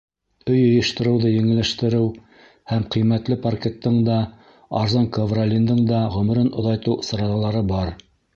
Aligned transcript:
Өй 0.51 0.59
йыйыштырыуҙы 0.59 1.33
еңелләштереү 1.33 2.07
һәм 2.71 2.87
ҡиммәтле 2.95 3.37
паркеттың 3.43 3.99
да, 4.09 4.17
арзан 4.81 5.07
ковролиндың 5.19 5.85
да 5.93 6.01
ғүмерен 6.17 6.51
оҙайтыу 6.63 6.99
саралары 7.13 7.65
бар. 7.75 7.95